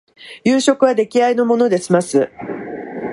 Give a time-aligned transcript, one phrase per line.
[0.43, 2.31] 夕食は出来合いのもので済ます